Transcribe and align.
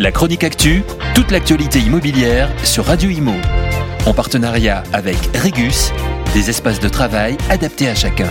La 0.00 0.10
chronique 0.10 0.42
actu, 0.42 0.82
toute 1.14 1.30
l'actualité 1.30 1.78
immobilière 1.78 2.50
sur 2.64 2.86
Radio 2.86 3.10
Imo. 3.10 3.34
En 4.06 4.12
partenariat 4.12 4.82
avec 4.92 5.16
Regus, 5.36 5.92
des 6.34 6.50
espaces 6.50 6.80
de 6.80 6.88
travail 6.88 7.36
adaptés 7.48 7.86
à 7.86 7.94
chacun. 7.94 8.28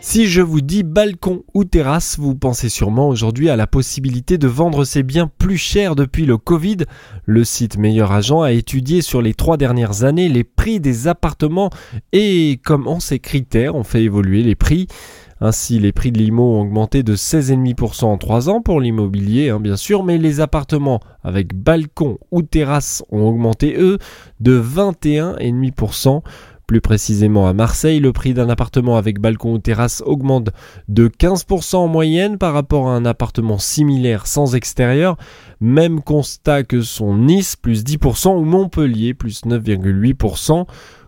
Si 0.00 0.26
je 0.26 0.42
vous 0.42 0.60
dis 0.60 0.82
balcon 0.82 1.44
ou 1.54 1.64
terrasse, 1.64 2.18
vous 2.18 2.34
pensez 2.34 2.68
sûrement 2.68 3.08
aujourd'hui 3.08 3.48
à 3.48 3.54
la 3.54 3.68
possibilité 3.68 4.38
de 4.38 4.48
vendre 4.48 4.84
ses 4.84 5.04
biens 5.04 5.30
plus 5.38 5.56
cher 5.56 5.94
depuis 5.94 6.26
le 6.26 6.36
Covid. 6.36 6.78
Le 7.24 7.44
site 7.44 7.78
Meilleur 7.78 8.10
Agent 8.10 8.42
a 8.42 8.50
étudié 8.50 9.02
sur 9.02 9.22
les 9.22 9.34
trois 9.34 9.56
dernières 9.56 10.02
années 10.02 10.28
les 10.28 10.42
prix 10.42 10.80
des 10.80 11.06
appartements 11.06 11.70
et 12.12 12.60
comment 12.64 12.98
ces 12.98 13.20
critères 13.20 13.76
ont 13.76 13.84
fait 13.84 14.02
évoluer 14.02 14.42
les 14.42 14.56
prix. 14.56 14.88
Ainsi, 15.44 15.80
les 15.80 15.90
prix 15.90 16.12
de 16.12 16.18
l'IMO 16.18 16.54
ont 16.54 16.60
augmenté 16.60 17.02
de 17.02 17.16
16,5% 17.16 18.04
en 18.04 18.16
3 18.16 18.48
ans 18.48 18.62
pour 18.62 18.80
l'immobilier, 18.80 19.50
hein, 19.50 19.58
bien 19.58 19.74
sûr, 19.74 20.04
mais 20.04 20.16
les 20.16 20.38
appartements 20.38 21.00
avec 21.24 21.52
balcon 21.52 22.18
ou 22.30 22.42
terrasse 22.42 23.02
ont 23.10 23.26
augmenté, 23.26 23.74
eux, 23.76 23.98
de 24.38 24.60
21,5%. 24.60 26.22
Plus 26.68 26.80
précisément 26.80 27.48
à 27.48 27.54
Marseille, 27.54 27.98
le 27.98 28.12
prix 28.12 28.34
d'un 28.34 28.48
appartement 28.48 28.96
avec 28.96 29.18
balcon 29.18 29.54
ou 29.54 29.58
terrasse 29.58 30.00
augmente 30.06 30.50
de 30.86 31.08
15% 31.08 31.74
en 31.74 31.88
moyenne 31.88 32.38
par 32.38 32.54
rapport 32.54 32.88
à 32.88 32.94
un 32.94 33.04
appartement 33.04 33.58
similaire 33.58 34.28
sans 34.28 34.54
extérieur. 34.54 35.16
Même 35.60 36.02
constat 36.02 36.62
que 36.62 36.82
son 36.82 37.16
Nice, 37.16 37.56
plus 37.56 37.82
10%, 37.82 38.38
ou 38.38 38.44
Montpellier, 38.44 39.12
plus 39.12 39.42
9,8%. 39.44 40.66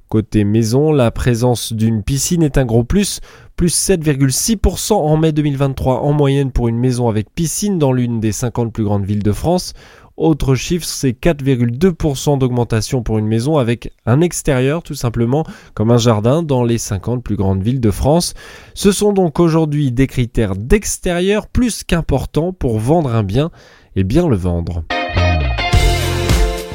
Côté 0.09 0.45
maison, 0.45 0.93
la 0.93 1.11
présence 1.11 1.73
d'une 1.73 2.03
piscine 2.03 2.43
est 2.43 2.59
un 2.59 2.65
gros 2.65 2.85
plus, 2.85 3.21
plus 3.57 3.75
7,6% 3.89 4.93
en 4.93 5.17
mai 5.17 5.33
2023 5.33 6.01
en 6.01 6.13
moyenne 6.13 6.53
pour 6.53 6.69
une 6.69 6.79
maison 6.79 7.09
avec 7.09 7.29
piscine 7.35 7.79
dans 7.79 7.93
l'une 7.93 8.21
des 8.21 8.33
50 8.33 8.73
plus 8.73 8.85
grandes 8.85 9.05
villes 9.05 9.23
de 9.23 9.33
France. 9.33 9.75
Autre 10.17 10.55
chiffre, 10.55 10.87
c'est 10.87 11.11
4,2% 11.11 12.39
d'augmentation 12.39 13.03
pour 13.03 13.19
une 13.19 13.27
maison 13.27 13.59
avec 13.59 13.93
un 14.07 14.21
extérieur 14.21 14.85
tout 14.85 14.95
simplement 14.95 15.45
comme 15.75 15.91
un 15.91 15.99
jardin 15.99 16.45
dans 16.45 16.63
les 16.63 16.79
50 16.79 17.23
plus 17.23 17.35
grandes 17.35 17.63
villes 17.63 17.81
de 17.81 17.91
France. 17.91 18.35
Ce 18.75 18.93
sont 18.93 19.13
donc 19.13 19.41
aujourd'hui 19.41 19.91
des 19.91 20.07
critères 20.07 20.55
d'extérieur 20.55 21.49
plus 21.49 21.83
qu'importants 21.83 22.53
pour 22.53 22.79
vendre 22.79 23.13
un 23.13 23.25
bien 23.25 23.51
et 23.97 24.05
bien 24.05 24.29
le 24.29 24.37
vendre. 24.37 24.85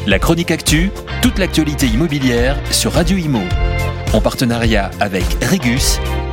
La 0.06 0.20
chronique 0.20 0.52
actu, 0.52 0.92
toute 1.22 1.38
l'actualité 1.40 1.86
immobilière 1.86 2.58
sur 2.72 2.94
Radio 2.94 3.18
Imo. 3.18 3.42
En 4.12 4.22
partenariat 4.22 4.90
avec 5.00 5.24
Regus, 5.44 6.00